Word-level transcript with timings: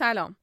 سلام. 0.00 0.36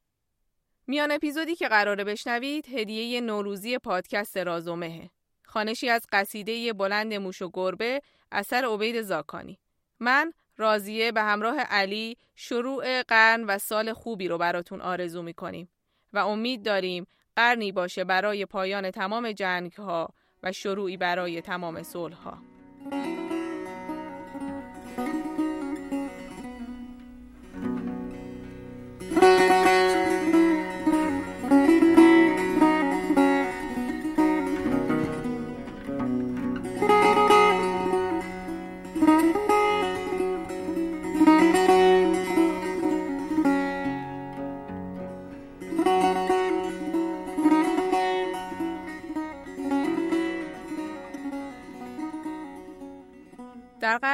میان 0.86 1.10
اپیزودی 1.10 1.54
که 1.54 1.68
قراره 1.68 2.04
بشنوید 2.04 2.68
هدیه 2.68 3.20
نوروزی 3.20 3.78
پادکست 3.78 4.36
رازومهه 4.36 5.10
خانشی 5.44 5.88
از 5.88 6.06
قصیده 6.12 6.72
بلند 6.72 7.14
موش 7.14 7.42
و 7.42 7.50
گربه 7.52 8.00
اثر 8.32 8.64
عبید 8.64 9.02
زاکانی. 9.02 9.58
من 10.00 10.32
راضیه 10.56 11.12
به 11.12 11.22
همراه 11.22 11.60
علی 11.60 12.16
شروع 12.36 13.02
قرن 13.02 13.44
و 13.44 13.58
سال 13.58 13.92
خوبی 13.92 14.28
رو 14.28 14.38
براتون 14.38 14.80
آرزو 14.80 15.22
می‌کنیم 15.22 15.68
و 16.12 16.18
امید 16.18 16.62
داریم 16.62 17.06
قرنی 17.36 17.72
باشه 17.72 18.04
برای 18.04 18.46
پایان 18.46 18.90
تمام 18.90 19.32
جنگ 19.32 19.72
ها 19.72 20.08
و 20.42 20.52
شروعی 20.52 20.96
برای 20.96 21.40
تمام 21.40 21.82
صلح 21.82 22.16
ها. 22.16 22.38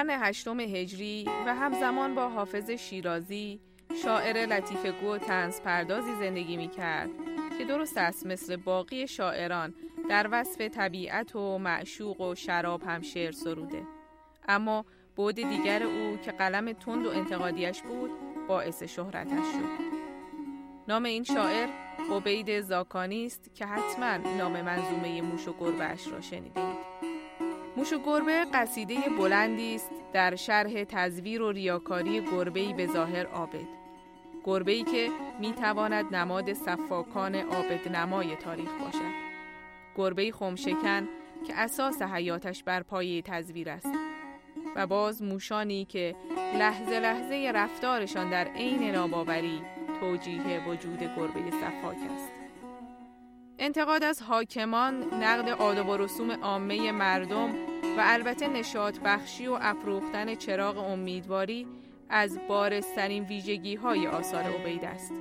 قرن 0.05 0.23
هشتم 0.23 0.61
هجری 0.61 1.25
و 1.47 1.55
همزمان 1.55 2.15
با 2.15 2.29
حافظ 2.29 2.71
شیرازی 2.71 3.61
شاعر 4.03 4.47
لطیف 4.47 4.87
گو 4.87 5.12
و 5.12 5.19
تنز 5.19 5.61
پردازی 5.61 6.15
زندگی 6.15 6.57
می 6.57 6.69
کرد 6.69 7.11
که 7.59 7.65
درست 7.65 7.99
است 7.99 8.27
مثل 8.27 8.56
باقی 8.56 9.06
شاعران 9.06 9.75
در 10.09 10.28
وصف 10.33 10.61
طبیعت 10.61 11.37
و 11.37 11.59
معشوق 11.59 12.20
و 12.20 12.34
شراب 12.34 12.83
هم 12.83 13.03
شعر 13.03 13.33
سروده 13.33 13.83
اما 14.48 14.84
بود 15.17 15.34
دیگر 15.34 15.83
او 15.83 16.17
که 16.17 16.33
قلم 16.33 16.73
تند 16.73 17.06
و 17.06 17.11
انتقادیش 17.11 17.83
بود 17.83 18.11
باعث 18.48 18.83
شهرتش 18.83 19.47
شد 19.53 19.95
نام 20.89 21.05
این 21.05 21.25
شاعر 21.25 21.69
عبید 22.11 22.61
زاکانی 22.61 23.27
است 23.27 23.55
که 23.55 23.67
حتما 23.67 24.17
نام 24.17 24.62
منظومه 24.62 25.23
موش 25.23 25.48
و 25.48 25.53
گربهش 25.61 26.06
را 26.06 26.21
شنیده 26.21 26.61
اید. 26.61 26.94
موش 27.77 27.92
و 27.92 27.98
گربه 27.98 28.47
قصیده 28.55 28.97
بلندی 29.19 29.75
است 29.75 29.91
در 30.12 30.36
شرح 30.36 30.84
تزویر 30.84 31.42
و 31.42 31.53
ریاکاری 31.53 32.20
گربه‌ای 32.20 32.72
به 32.72 32.86
ظاهر 32.86 33.27
عابد. 33.27 33.69
گربه‌ای 34.44 34.83
که 34.83 35.08
می‌تواند 35.41 36.16
نماد 36.16 36.53
صفاکان 36.53 37.34
عابد 37.34 37.97
نمای 37.97 38.36
تاریخ 38.36 38.70
باشد. 38.81 39.14
گربه‌ای 39.97 40.33
خمشکن 40.33 41.08
که 41.47 41.55
اساس 41.55 42.03
حیاتش 42.03 42.64
بر 42.64 42.83
پایه 42.83 43.22
تزویر 43.22 43.70
است 43.70 43.88
و 44.77 44.86
باز 44.86 45.22
موشانی 45.22 45.84
که 45.84 46.14
لحظه 46.59 47.00
لحظه 47.00 47.53
رفتارشان 47.55 48.31
در 48.31 48.48
عین 48.48 48.91
ناباوری 48.91 49.62
توجیه 50.00 50.69
وجود 50.69 50.98
گربه 50.98 51.50
صفاک 51.50 51.97
است. 52.14 52.34
انتقاد 53.65 54.05
از 54.05 54.23
حاکمان، 54.23 54.95
نقد 55.15 55.48
آداب 55.48 55.89
و 55.89 55.97
رسوم 55.97 56.31
عامه 56.31 56.93
مردم 56.93 57.51
و 57.97 58.01
البته 58.01 58.48
نشاط 58.48 58.98
بخشی 58.98 59.47
و 59.47 59.59
افروختن 59.61 60.34
چراغ 60.34 60.79
امیدواری 60.79 61.67
از 62.09 62.39
بارسترین 62.48 63.25
ویژگی 63.25 63.75
های 63.75 64.06
آثار 64.06 64.43
عبید 64.43 64.84
است. 64.84 65.12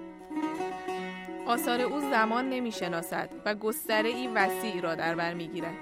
آثار 1.48 1.82
او 1.82 2.00
زمان 2.00 2.50
نمی 2.50 2.72
شناسد 2.72 3.30
و 3.46 3.56
گستره 3.56 4.10
ای 4.10 4.28
وسیع 4.28 4.82
را 4.82 4.96
در 4.96 5.16
بر 5.16 5.34
می 5.34 5.48
گیرد. 5.48 5.78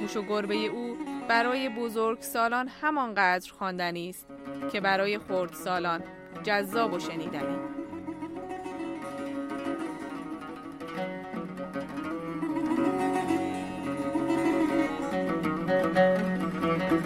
موش 0.00 0.16
و 0.16 0.22
گربه 0.22 0.54
او 0.54 0.96
برای 1.28 1.68
بزرگ 1.68 2.20
سالان 2.20 2.68
همانقدر 2.68 3.52
خواندنی 3.52 4.08
است 4.08 4.26
که 4.72 4.80
برای 4.80 5.18
خرد 5.18 5.52
سالان 5.52 6.02
جذاب 6.42 6.92
و 6.92 6.98
شنیدنی. 6.98 7.79
اگر 16.90 17.02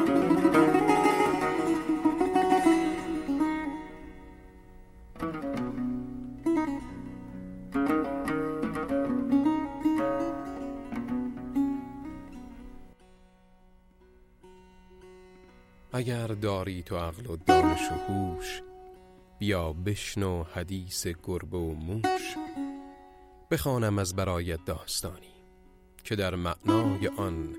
داری 16.27 16.83
تو 16.83 16.97
عقل 16.97 17.27
و 17.27 17.37
دانش 17.37 17.91
و 17.91 17.95
هوش 17.95 18.63
بیا 19.39 19.73
بشنو 19.73 20.43
حدیث 20.43 21.07
گربه 21.07 21.59
و 21.59 21.75
موش. 21.75 22.37
بخوانم 23.51 23.99
از 23.99 24.17
برایت 24.17 24.65
داستانی 24.65 25.35
که 26.05 26.17
در 26.17 26.35
معنای 26.35 27.09
آن 27.17 27.57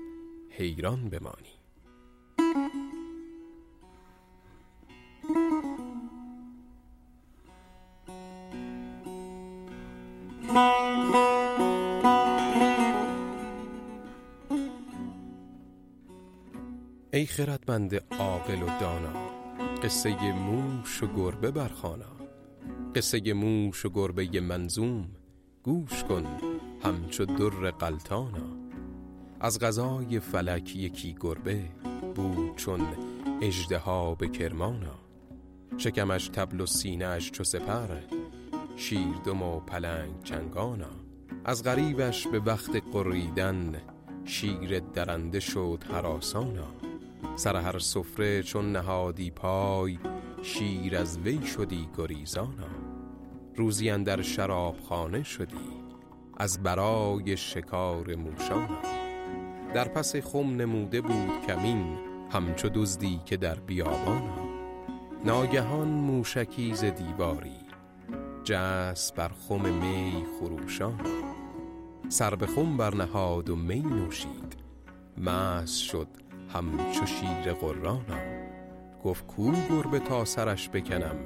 حیران 0.50 1.08
بمانی. 1.08 1.65
خردمند 17.26 17.94
عاقل 17.94 18.62
و 18.62 18.66
دانا. 18.80 19.26
قصه 19.82 20.32
موش 20.32 21.02
و 21.02 21.06
گربه 21.16 21.50
برخانا 21.50 22.16
قصه 22.94 23.32
موش 23.32 23.86
و 23.86 23.90
گربه 23.90 24.40
منظوم 24.40 25.08
گوش 25.62 26.04
کن 26.04 26.26
همچو 26.84 27.24
در 27.24 27.70
قلتانا 27.70 28.56
از 29.40 29.58
غذای 29.58 30.20
فلک 30.20 30.76
یکی 30.76 31.16
گربه 31.20 31.64
بود 32.14 32.56
چون 32.56 32.80
اجدها 33.42 34.14
به 34.14 34.28
کرمانا. 34.28 34.98
شکمش 35.78 36.28
تبل 36.28 36.60
و 36.60 36.66
سینهش 36.66 37.30
چو 37.30 37.44
سپر 37.44 37.88
شیردم 38.76 39.42
و 39.42 39.60
پلنگ 39.60 40.22
چنگانا. 40.24 40.90
از 41.44 41.64
غریبش 41.64 42.26
به 42.26 42.40
وقت 42.40 42.76
قریدن 42.92 43.82
شیر 44.24 44.78
درنده 44.78 45.40
شد 45.40 45.84
حراسانا 45.90 46.75
سر 47.34 47.56
هر 47.56 47.78
سفره 47.78 48.42
چون 48.42 48.72
نهادی 48.72 49.30
پای 49.30 49.98
شیر 50.42 50.96
از 50.96 51.18
وی 51.18 51.46
شدی 51.46 51.88
گریزانا. 51.98 52.68
روزی 53.56 53.90
اندر 53.90 54.22
شرابخانه 54.22 55.22
شدی 55.22 55.76
از 56.36 56.62
برای 56.62 57.36
شکار 57.36 58.14
موشانا. 58.14 58.78
در 59.74 59.88
پس 59.88 60.16
خم 60.16 60.56
نموده 60.56 61.00
بود 61.00 61.46
کمین 61.46 61.98
همچو 62.30 62.68
دزدی 62.68 63.20
که 63.24 63.36
در 63.36 63.54
بیابانا. 63.54 64.46
ناگهان 65.24 65.88
موشکی 65.88 66.74
ز 66.74 66.84
دیواری 66.84 67.66
جس 68.44 69.12
بر 69.12 69.30
خم 69.48 69.68
می 69.68 70.24
خروشانا. 70.38 71.36
سر 72.08 72.34
به 72.34 72.46
خم 72.46 72.76
برنهاد 72.76 73.50
و 73.50 73.56
می 73.56 73.80
نوشید 73.80 74.56
مست 75.18 75.82
شد 75.82 76.08
همچو 76.54 77.06
شیر 77.06 77.52
قرانا 77.52 78.36
گفت 79.04 79.26
کو 79.26 79.52
گربه 79.70 79.98
تا 79.98 80.24
سرش 80.24 80.68
بکنم 80.68 81.16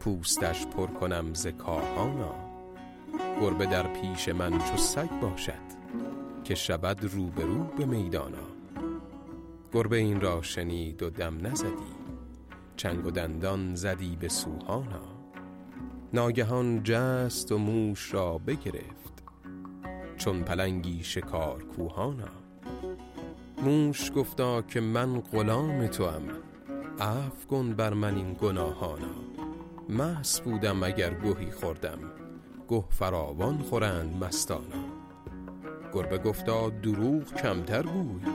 پوستش 0.00 0.66
پر 0.66 0.86
کنم 0.86 1.34
ز 1.34 1.46
کاهانا. 1.46 2.34
گربه 3.40 3.66
در 3.66 3.86
پیش 3.86 4.28
من 4.28 4.58
چو 4.58 4.76
سگ 4.76 5.10
باشد 5.20 5.68
که 6.44 6.54
شود 6.54 7.04
روبرو 7.04 7.64
به 7.64 7.86
میدانا. 7.86 8.48
گربه 9.72 9.96
این 9.96 10.20
را 10.20 10.42
شنید 10.42 11.02
و 11.02 11.10
دم 11.10 11.46
نزدی 11.46 11.94
چنگ 12.76 13.06
و 13.06 13.10
دندان 13.10 13.74
زدی 13.74 14.16
به 14.16 14.28
سوهانا. 14.28 15.18
ناگهان 16.12 16.82
جست 16.84 17.52
و 17.52 17.58
موش 17.58 18.14
را 18.14 18.38
بگرفت 18.38 19.22
چون 20.16 20.42
پلنگی 20.42 21.04
شکار 21.04 21.62
کوهانا. 21.62 22.47
موش 23.62 24.12
گفتا 24.16 24.62
که 24.62 24.80
من 24.80 25.20
غلام 25.20 25.86
توام. 25.86 26.22
عفو 27.00 27.46
کن 27.50 27.74
بر 27.74 27.94
من 27.94 28.14
این 28.14 28.36
گناهانا. 28.40 29.14
مست 29.88 30.44
بودم 30.44 30.82
اگر 30.82 31.14
گوهی 31.14 31.50
خوردم. 31.50 31.98
گه 32.68 32.84
فراوان 32.90 33.58
خورند 33.58 34.24
مستانا. 34.24 34.84
گربه 35.94 36.18
گفتا 36.18 36.70
دروغ 36.70 37.34
کمتر 37.34 37.82
گوی. 37.82 38.32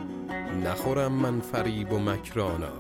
نخورم 0.64 1.12
من 1.12 1.40
فریب 1.40 1.94
و 1.94 2.00
مکرانا. 2.00 2.74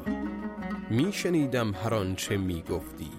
می 0.90 1.14
شنیدم 1.14 1.74
هر 1.74 1.94
آنچه 1.94 2.38
می 2.38 2.62
گفتی 2.62 3.12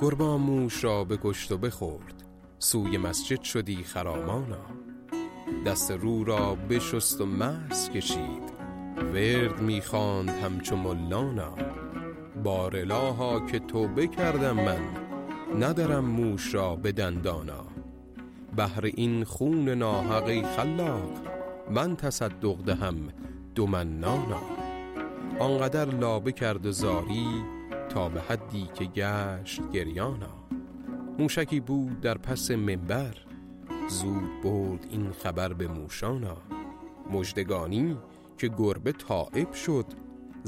گربه 0.00 0.24
موش 0.24 0.84
را 0.84 1.04
بکشت 1.04 1.52
و 1.52 1.58
بخورد. 1.58 2.24
سوی 2.58 2.98
مسجد 2.98 3.42
شدی 3.42 3.76
خرامانا 3.76 4.86
دست 5.66 5.90
رو 5.90 6.24
را 6.24 6.54
بشست 6.54 7.20
و 7.20 7.26
مس 7.26 7.90
کشید. 7.90 8.55
ورد 8.96 9.60
می‌خواند 9.60 10.30
همچو 10.30 10.76
ملانا. 10.76 11.52
بارلاها 12.44 13.40
که 13.40 13.58
توبه 13.58 14.06
کردم 14.06 14.56
من 14.56 14.80
ندارم 15.60 16.04
موش 16.04 16.54
را 16.54 16.76
به 16.76 16.92
دندانا. 16.92 17.64
بهر 18.56 18.84
این 18.84 19.24
خون 19.24 19.68
ناحقی 19.68 20.42
خلاق 20.42 21.10
من 21.70 21.96
تصدق 21.96 22.56
دهم 22.66 22.96
دو 23.54 23.66
منانا 23.66 24.40
آنقدر 25.38 25.84
لابه 25.84 26.32
کرد 26.32 26.66
و 26.66 26.72
زاری 26.72 27.26
تا 27.88 28.08
به 28.08 28.20
حدی 28.20 28.68
که 28.74 28.84
گشت 28.84 29.70
گریانا. 29.72 30.36
موشکی 31.18 31.60
بود 31.60 32.00
در 32.00 32.18
پس 32.18 32.50
منبر 32.50 33.14
زود 33.88 34.42
برد 34.44 34.86
این 34.90 35.12
خبر 35.12 35.52
به 35.52 35.68
موشانا. 35.68 36.36
مجدگانی 37.10 37.96
که 38.38 38.48
گربه 38.48 38.92
تائب 38.92 39.52
شد. 39.52 39.86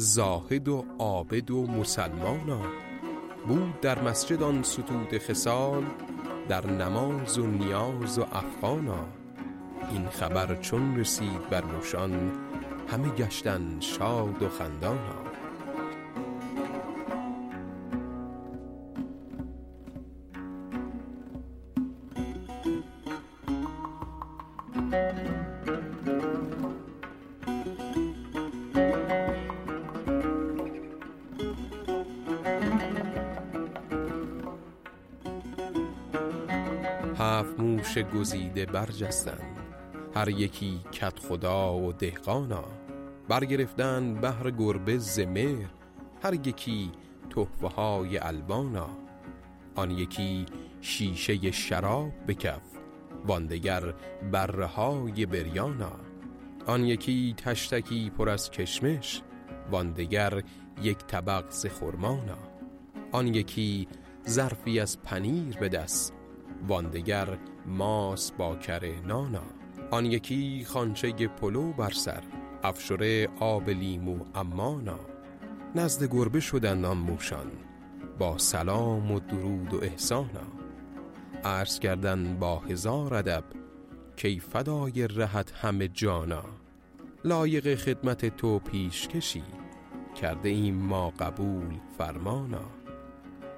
زاهد 0.00 0.68
و 0.68 0.84
عابد 0.98 1.50
و 1.50 1.66
مسلمانا 1.66 2.62
بود 3.48 3.80
در 3.80 4.02
مسجد 4.02 4.42
آن 4.42 4.62
ستود 4.62 5.18
خسال 5.18 5.84
در 6.48 6.66
نماز 6.66 7.38
و 7.38 7.46
نیاز 7.46 8.18
و 8.18 8.22
افغانا 8.22 9.06
این 9.90 10.08
خبر 10.08 10.56
چون 10.60 10.96
رسید 10.96 11.48
بر 11.50 11.64
موشان 11.64 12.32
همه 12.88 13.08
گشتن 13.08 13.80
شاد 13.80 14.42
و 14.42 14.48
خندانا 14.48 15.27
هفت 37.38 37.60
موش 37.60 37.98
گزیده 37.98 38.66
برجستند. 38.66 39.58
هر 40.14 40.28
یکی 40.28 40.80
کت 40.92 41.18
خدا 41.18 41.78
و 41.78 41.92
دهقانا. 41.92 42.64
برگرفتن 43.28 44.14
بهر 44.14 44.50
گربه 44.50 44.98
زمر 44.98 45.64
هر 46.22 46.34
یکی 46.34 46.90
تحفه 47.30 47.68
های 47.68 48.18
الوانا. 48.18 48.88
آن 49.74 49.90
یکی 49.90 50.46
شیشه 50.80 51.50
شراب 51.50 52.12
بکف 52.28 52.62
واندگر 53.26 53.94
بره 54.32 54.66
های 54.66 55.26
بریانا. 55.26 55.92
آن 56.66 56.84
یکی 56.84 57.34
تشتکی 57.36 58.10
پر 58.10 58.28
از 58.28 58.50
کشمش 58.50 59.22
واندگر 59.70 60.42
یک 60.82 60.98
طبق 60.98 61.50
ز 61.50 61.66
آن 63.12 63.26
یکی 63.26 63.88
ظرفی 64.28 64.80
از 64.80 65.02
پنیر 65.02 65.56
به 65.56 65.68
دست 65.68 66.17
واندگر 66.68 67.38
ماس 67.66 68.32
با 68.32 68.56
کره 68.56 69.00
نانا. 69.06 69.42
آن 69.90 70.06
یکی 70.06 70.64
خانچه 70.64 71.12
پلو 71.12 71.72
بر 71.72 71.90
سر 71.90 72.22
افشره 72.62 73.28
آب 73.40 73.70
لیمو 73.70 74.18
امانا. 74.34 75.00
نزد 75.74 76.04
گربه 76.04 76.40
شدند 76.40 76.84
آن 76.84 76.96
موشان 76.96 77.50
با 78.18 78.38
سلام 78.38 79.10
و 79.10 79.20
درود 79.20 79.74
و 79.74 79.84
احسانا. 79.84 80.46
عرض 81.44 81.78
کردن 81.78 82.36
با 82.36 82.58
هزار 82.58 83.14
ادب 83.14 83.44
کی 84.16 84.40
فدای 84.40 85.08
رهت 85.08 85.52
همه 85.52 85.88
جانا؟ 85.88 86.44
لایق 87.24 87.74
خدمت 87.74 88.36
تو 88.36 88.58
پیش 88.58 89.08
کشی 89.08 89.44
کرده 90.20 90.48
ایم 90.48 90.74
ما 90.74 91.10
قبول 91.10 91.80
فرمانا. 91.98 92.64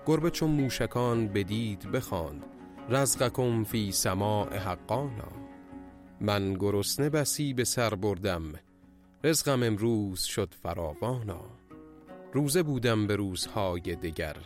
گربه 0.06 0.30
چون 0.30 0.50
موشکان 0.50 1.28
بدید 1.28 1.90
بخواند 1.90 2.44
رزقکم 2.88 3.64
فی 3.64 3.92
سماع 3.92 4.56
حقانا. 4.56 5.32
من 6.20 6.54
گرسنه 6.54 7.10
بسی 7.10 7.54
به 7.54 7.64
سر 7.64 7.94
بردم. 7.94 8.52
رزقم 9.24 9.62
امروز 9.62 10.22
شد 10.22 10.54
فراوانا. 10.62 11.40
روزه 12.32 12.62
بودم 12.62 13.06
به 13.06 13.16
روزهای 13.16 13.80
دگر 13.80 14.36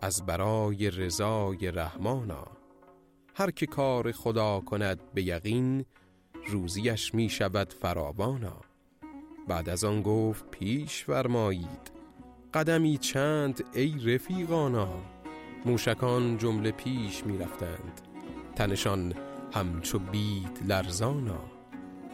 از 0.00 0.26
برای 0.26 0.90
رضای 0.90 1.70
رحمانا. 1.70 2.46
هر 3.34 3.50
که 3.50 3.66
کار 3.66 4.12
خدا 4.12 4.60
کند 4.60 5.00
به 5.14 5.22
یقین 5.22 5.84
روزیش 6.48 7.14
می 7.14 7.28
شود 7.28 7.72
فراوانا. 7.72 8.60
بعد 9.48 9.68
از 9.68 9.84
آن 9.84 10.02
گفت 10.02 10.50
پیش 10.50 11.04
فرمایید 11.04 11.92
قدمی 12.54 12.98
چند 12.98 13.64
ای 13.74 14.14
رفیقانا؟ 14.14 15.13
موشکان 15.64 16.38
جمله 16.38 16.72
پیش 16.72 17.26
می 17.26 17.38
رفتند 17.38 18.00
تنشان 18.56 19.14
همچو 19.54 19.98
بید 19.98 20.58
لرزانا. 20.66 21.40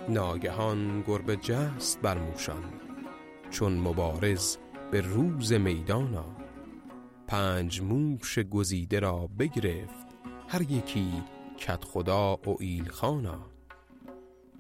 ناگهان 0.09 1.05
گربه 1.07 1.37
جست 1.37 2.01
بر 2.01 2.19
موشان. 2.19 2.65
چون 3.51 3.79
مبارز 3.79 4.57
به 4.91 5.01
روز 5.01 5.53
میدانا. 5.53 6.37
پنج 7.27 7.81
موش 7.83 8.39
گزیده 8.39 8.99
را 8.99 9.29
بگرفت 9.39 10.07
هر 10.49 10.63
یکی 10.63 11.13
کت 11.59 11.85
خدا 11.85 12.37
و 12.47 12.57
ایلخانا. 12.61 13.47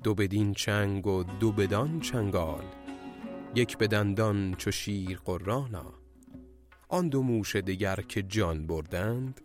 دو 0.03 0.15
بدین 0.15 0.55
چنگ 0.55 1.07
و 1.07 1.23
دو 1.23 1.53
بدان 1.53 2.01
چنگال. 2.01 2.65
یک 3.55 3.79
بدندان 3.79 4.55
چو 4.55 4.71
شیر 4.71 5.21
قرانا. 5.25 6.00
آن 6.91 7.09
دو 7.09 7.23
موش 7.23 7.57
دیگر 7.57 7.97
که 7.97 8.23
جان 8.23 8.67
بردند 8.67 9.41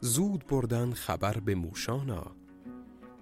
زود 0.00 0.46
بردن 0.46 0.92
خبر 0.92 1.40
به 1.40 1.54
موشانا 1.54 2.26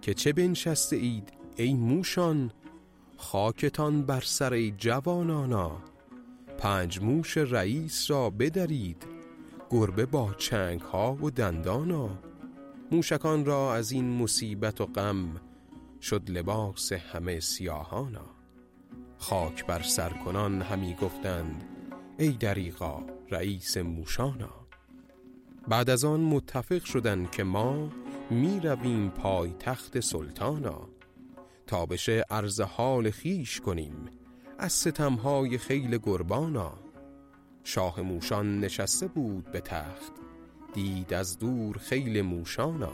که 0.00 0.14
چه 0.14 0.32
بنشسته 0.32 0.96
اید 0.96 1.32
ای 1.56 1.74
موشان؟ 1.74 2.50
خاکتان 3.16 4.02
بر 4.02 4.20
سر 4.20 4.52
ای 4.52 4.70
جوانانا 4.70 5.82
پنج 6.58 7.00
موش 7.00 7.36
رئیس 7.36 8.10
را 8.10 8.30
بدرید 8.30 9.06
گربه 9.70 10.06
با 10.06 10.34
چنگ 10.38 10.80
ها 10.80 11.14
و 11.22 11.30
دندانا. 11.30 12.18
موشکان 12.92 13.44
را 13.44 13.74
از 13.74 13.92
این 13.92 14.18
مصیبت 14.18 14.80
و 14.80 14.86
غم 14.86 15.34
شد 16.02 16.30
لباس 16.30 16.92
همه 16.92 17.40
سیاهانا. 17.40 18.26
خاک 19.18 19.66
بر 19.66 19.82
سر 19.82 20.10
کنان 20.10 20.62
همی 20.62 20.94
گفتند 20.94 21.64
ای 22.20 22.30
دریغا 22.30 23.02
رئیس 23.30 23.76
موشانا. 23.76 24.54
بعد 25.68 25.90
از 25.90 26.04
آن 26.04 26.20
متفق 26.20 26.84
شدند 26.84 27.30
که 27.30 27.44
ما 27.44 27.92
می 28.30 28.60
رویم 28.60 29.10
پای 29.10 29.54
تخت 29.58 30.00
سلطانا. 30.00 30.88
تا 31.66 31.86
بشه 31.86 32.24
عرض 32.30 32.60
حال 32.60 33.10
خیش 33.10 33.60
کنیم 33.60 34.10
از 34.58 34.72
ستمهای 34.72 35.58
خیل 35.58 35.98
گربانا. 35.98 36.78
شاه 37.64 38.00
موشان 38.00 38.60
نشسته 38.60 39.06
بود 39.06 39.52
به 39.52 39.60
تخت 39.60 40.12
دید 40.74 41.14
از 41.14 41.38
دور 41.38 41.78
خیل 41.78 42.22
موشانا. 42.22 42.92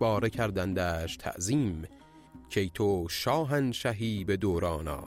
یک 0.00 0.28
کردندش 0.28 1.16
تعظیم 1.16 1.84
کی 2.48 2.70
تو 2.74 3.06
شاهنشهی 3.08 4.24
به 4.24 4.36
دورانا. 4.36 5.04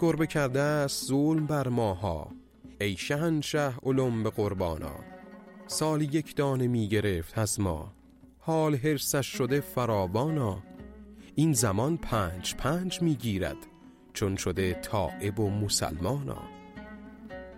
گربه 0.00 0.26
کرده 0.26 0.60
است 0.60 1.06
ظلم 1.06 1.46
بر 1.46 1.68
ماها 1.68 2.30
ای 2.80 2.96
شهنشه 2.96 3.72
علم 3.82 4.22
به 4.22 4.30
قربانا. 4.30 4.96
سالی 5.66 6.04
یک 6.04 6.36
دانه 6.36 6.66
می 6.66 6.88
گرفت 6.88 7.38
از 7.38 7.60
ما 7.60 7.92
حال 8.38 8.74
حرسش 8.74 9.26
شده 9.26 9.60
فراوانا. 9.60 10.62
این 11.34 11.52
زمان 11.52 11.96
پنج 11.96 12.54
پنج 12.54 13.02
می 13.02 13.14
گیرد 13.14 13.56
چون 14.12 14.36
شده 14.36 14.74
تائب 14.74 15.40
و 15.40 15.50
مسلمانا. 15.50 16.42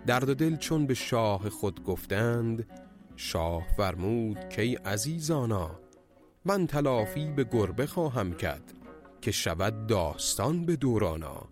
درد 0.05 0.29
و 0.29 0.33
دل 0.33 0.55
چون 0.55 0.87
به 0.87 0.93
شاه 0.93 1.49
خود 1.49 1.83
گفتند 1.83 2.67
شاه 3.15 3.67
فرمود 3.77 4.49
که 4.49 4.79
عزیزانا. 4.85 5.79
من 6.49 6.67
تلافی 6.67 7.25
به 7.25 7.43
گربه 7.43 7.87
خواهم 7.87 8.33
کرد 8.33 8.73
که 9.21 9.31
شود 9.31 9.87
داستان 9.87 10.65
به 10.65 10.75
دورانا. 10.75 11.49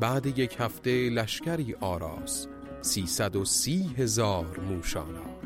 بعد 0.00 0.38
یک 0.38 0.56
هفته 0.58 1.10
لشکری 1.10 1.74
آراس 1.74 2.46
سیصد 2.80 3.36
و 3.36 3.44
سی 3.44 3.94
هزار 3.96 4.60
موشانا. 4.60 5.38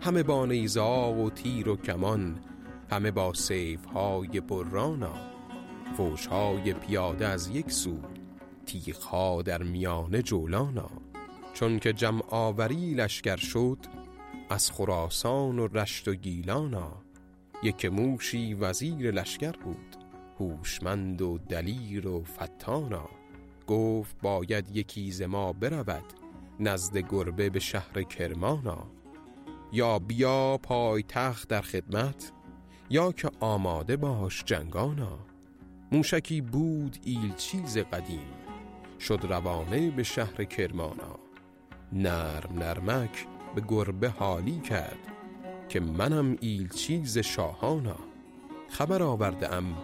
همه 0.00 0.22
با 0.22 0.46
نیزا 0.46 1.12
و 1.12 1.30
تیر 1.30 1.68
و 1.68 1.76
کمان 1.76 2.40
همه 2.90 3.10
با 3.10 3.34
سیف 3.34 3.84
های 3.84 4.40
برانا 4.40 5.14
فوش 5.96 6.26
های 6.26 6.72
پیاده 6.72 7.26
از 7.26 7.48
یک 7.48 7.70
سو 7.70 7.98
تیخ 8.66 9.14
در 9.44 9.62
میان 9.62 10.22
جولانا. 10.22 10.90
چون 11.54 11.78
که 11.78 11.92
جمع 11.92 12.22
آوری 12.28 12.94
لشکر 12.94 13.36
شد 13.36 13.78
از 14.50 14.70
خراسان 14.70 15.58
و 15.58 15.66
رشت 15.66 16.08
و 16.08 16.14
گیلانا. 16.14 17.07
یک 17.62 17.84
موشی 17.84 18.54
وزیر 18.54 19.10
لشکر 19.10 19.52
بود 19.52 19.96
هوشمند 20.40 21.22
و 21.22 21.38
دلیر 21.38 22.08
و 22.08 22.24
فتانا. 22.24 23.08
گفت 23.66 24.16
باید 24.22 24.76
یکی 24.76 25.10
ز 25.10 25.22
ما 25.22 25.52
برود 25.52 26.04
نزد 26.60 26.98
گربه 26.98 27.50
به 27.50 27.60
شهر 27.60 28.02
کرمانا. 28.02 28.86
یا 29.72 29.98
بیا 29.98 30.58
پای 30.62 31.02
تخت 31.02 31.48
در 31.48 31.60
خدمت 31.60 32.32
یا 32.90 33.12
که 33.12 33.30
آماده 33.40 33.96
باش 33.96 34.44
جنگانا. 34.44 35.18
موشکی 35.92 36.40
بود 36.40 36.96
ایل 37.04 37.34
چیز 37.34 37.78
قدیم 37.78 38.28
شد 39.00 39.20
روانه 39.28 39.90
به 39.90 40.02
شهر 40.02 40.44
کرمانا. 40.44 41.18
نرم 41.92 42.58
نرمک 42.58 43.26
به 43.54 43.62
گربه 43.68 44.08
حالی 44.08 44.60
کرد. 44.60 45.17
که 45.68 45.80
منم 45.80 46.36
ایل 46.40 46.68
چیز 46.68 47.18
شاهانا. 47.18 47.96
خبر 48.68 49.02
آورده 49.02 49.54
ام 49.54 49.74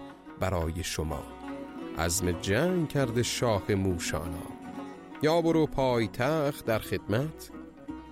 برای 0.40 0.84
شما. 0.84 1.22
عزم 1.98 2.32
جنگ 2.32 2.88
کرده 2.88 3.22
شاه 3.22 3.74
موشانا. 3.74 4.46
یا 5.22 5.42
برو 5.42 5.66
پایتخت 5.66 6.64
در 6.64 6.78
خدمت 6.78 7.50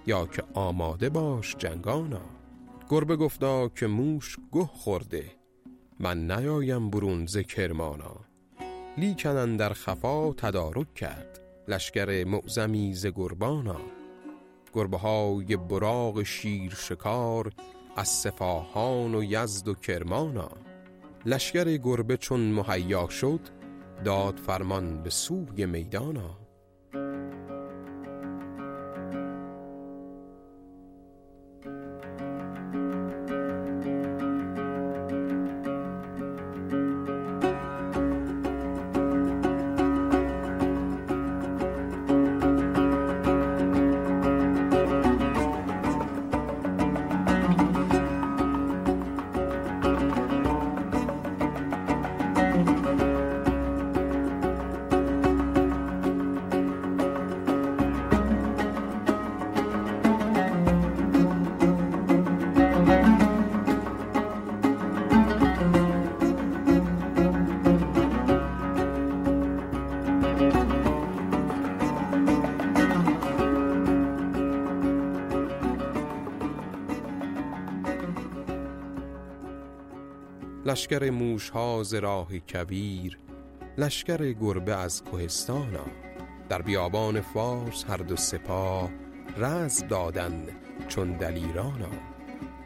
یا 0.06 0.26
که 0.26 0.42
آماده 0.54 1.08
باش 1.08 1.56
جنگانا. 1.56 2.20
گربه 2.90 3.16
گفتا 3.16 3.68
که 3.68 3.86
موش 3.86 4.36
گه 4.52 4.66
خورده. 4.66 5.24
من 6.00 6.30
نیایم 6.30 6.90
برون 6.90 7.26
ز 7.26 7.38
کرمانا. 7.38 8.16
لیکن 8.98 9.56
در 9.56 9.72
خفا 9.72 10.32
تدارک 10.32 10.94
کرد 10.94 11.40
لشکر 11.68 12.24
معظمی 12.24 12.94
ز 12.94 13.06
گربانا. 13.06 14.01
گربه 14.72 14.98
های 14.98 15.56
براغ 15.56 16.22
شیر 16.22 16.74
شکار 16.74 17.52
از 17.96 18.08
سفاهان 18.08 19.14
و 19.14 19.24
یزد 19.24 19.68
و 19.68 19.74
کرمانا. 19.74 20.50
لشکر 21.26 21.76
گربه 21.76 22.16
چون 22.16 22.40
مهیا 22.40 23.08
شد 23.08 23.40
داد 24.04 24.36
فرمان 24.36 25.02
به 25.02 25.10
سوی 25.10 25.66
میدانا. 25.66 26.41
لشکر 80.66 81.10
موشها 81.10 81.82
ز 81.82 81.94
راه 81.94 82.38
کویر 82.38 83.18
لشکر 83.78 84.32
گربه 84.32 84.76
از 84.76 85.04
کوهستانا 85.04 85.86
در 86.48 86.62
بیابان 86.62 87.20
فارس 87.20 87.84
هر 87.88 87.96
دو 87.96 88.16
سپاه 88.16 88.90
رز 89.36 89.84
دادند 89.88 90.48
چون 90.88 91.12
دلیرانا 91.12 91.90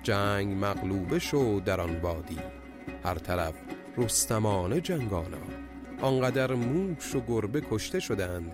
جنگ 0.02 0.64
مغلوبه 0.64 1.18
شو 1.18 1.60
در 1.64 1.80
آن 1.80 2.00
وادی 2.00 2.38
هر 3.04 3.14
طرف 3.14 3.54
رستمانه 3.96 4.80
جنگانا 4.80 5.38
آنقدر 6.02 6.54
موش 6.54 7.14
و 7.14 7.20
گربه 7.20 7.62
کشته 7.70 8.00
شدند 8.00 8.52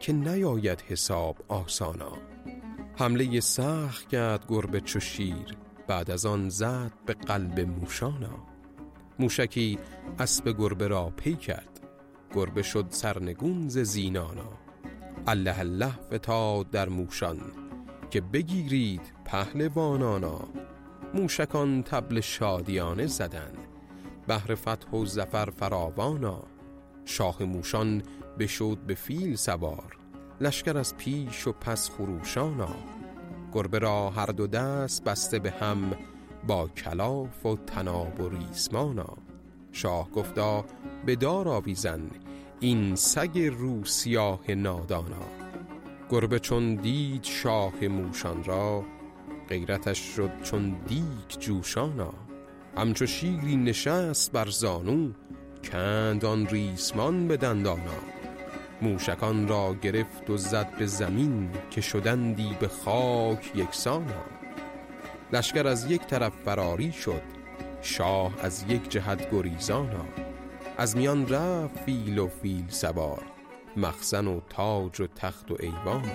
که 0.00 0.12
نیاید 0.12 0.84
حساب 0.88 1.36
آسانا 1.48 2.12
حمله 2.96 3.40
سخت 3.40 4.08
کرد 4.08 4.44
گربه 4.48 4.80
چو 4.80 5.00
شیر 5.00 5.56
بعد 5.86 6.10
از 6.10 6.26
آن 6.26 6.48
زد 6.48 6.92
به 7.06 7.14
قلب 7.14 7.60
موشانا 7.60 8.51
موشکی 9.18 9.78
اسب 10.18 10.48
گربه 10.58 10.88
را 10.88 11.12
پی 11.16 11.36
کرد. 11.36 11.80
گربه 12.34 12.62
شد 12.62 12.86
سرنگون 12.88 13.68
ز 13.68 13.78
زینانا. 13.78 14.52
الله 15.26 15.58
الله 15.58 15.92
فتاد 16.14 16.70
در 16.70 16.88
موشان 16.88 17.40
که 18.10 18.20
بگیرید 18.20 19.12
پهلوانانا. 19.24 20.40
موشکان 21.14 21.82
تبل 21.82 22.20
شادیانه 22.20 23.06
زدند 23.06 23.58
بهر 24.26 24.54
فتح 24.54 24.90
و 24.90 25.04
زفر 25.04 25.50
فراوانا. 25.50 26.42
شاه 27.04 27.42
موشان 27.42 28.02
بشد 28.38 28.78
به 28.86 28.94
فیل 28.94 29.36
سوار. 29.36 29.96
لشکر 30.40 30.78
از 30.78 30.96
پیش 30.96 31.46
و 31.46 31.52
پس 31.52 31.90
خروشانا. 31.90 32.74
گربه 33.52 33.78
را 33.78 34.10
هر 34.10 34.26
دو 34.26 34.46
دست 34.46 35.04
بسته 35.04 35.38
به 35.38 35.50
هم 35.50 35.92
با 36.46 36.68
کلاف 36.68 37.46
و 37.46 37.56
تناب 37.56 38.20
و 38.20 38.28
ریسمانا. 38.28 39.16
شاه 39.72 40.10
گفتا 40.10 40.64
به 41.06 41.16
دار 41.16 41.48
آویزن 41.48 42.00
این 42.60 42.96
سگ 42.96 43.38
رو 43.58 43.84
سیاه 43.84 44.50
نادانا. 44.50 45.26
گربه 46.10 46.38
چون 46.38 46.74
دید 46.74 47.24
شاه 47.24 47.84
موشان 47.86 48.44
را 48.44 48.84
غیرتش 49.48 49.98
شد 49.98 50.30
چون 50.42 50.76
دیگ 50.86 51.40
جوشانا. 51.40 52.14
همچو 52.76 53.06
شیری 53.06 53.56
نشست 53.56 54.32
بر 54.32 54.48
زانو 54.48 55.10
کند 55.64 56.24
آن 56.24 56.46
ریسمان 56.46 57.28
به 57.28 57.36
دندانا. 57.36 58.00
موشکان 58.82 59.48
را 59.48 59.74
گرفت 59.74 60.30
و 60.30 60.36
زد 60.36 60.78
به 60.78 60.86
زمین 60.86 61.50
که 61.70 61.80
شدندی 61.80 62.56
به 62.60 62.68
خاک 62.68 63.52
یکسانا. 63.54 64.41
لشکر 65.32 65.66
از 65.66 65.90
یک 65.90 66.06
طرف 66.06 66.32
فراری 66.44 66.92
شد 66.92 67.22
شاه 67.82 68.32
از 68.42 68.64
یک 68.68 68.90
جهت 68.90 69.30
گریزانا 69.30 70.04
از 70.78 70.96
میان 70.96 71.28
رفت 71.28 71.78
فیل 71.78 72.18
و 72.18 72.28
فیل 72.28 72.64
سوار 72.68 73.22
مخزن 73.76 74.26
و 74.26 74.40
تاج 74.48 75.00
و 75.00 75.06
تخت 75.06 75.50
و 75.50 75.56
ایوانا 75.60 76.12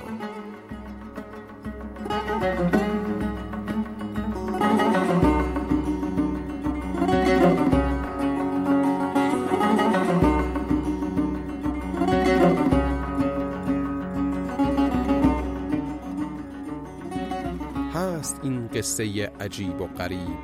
این 18.47 18.67
قصه 18.67 19.31
عجیب 19.39 19.81
و 19.81 19.87
غریب. 19.87 20.37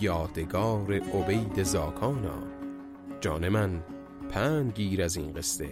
یادگار 0.00 0.92
عبید 0.92 1.62
زاکانا. 1.62 2.42
جان 3.20 3.48
من 3.48 3.82
پند 4.30 4.72
گیر 4.72 5.02
از 5.02 5.16
این 5.16 5.32
قصه 5.32 5.70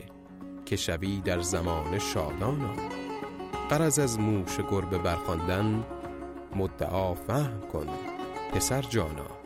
که 0.66 0.76
شوی 0.76 1.20
در 1.20 1.40
زمان 1.40 1.98
شادانا. 1.98 2.74
قرض 3.70 3.98
از 3.98 4.20
موش 4.20 4.60
گربه 4.70 4.98
برخواندن 4.98 5.84
مدعا 6.56 7.14
فهم 7.14 7.60
کن 7.72 7.86
پسر 8.52 8.82
جانا. 8.82 9.41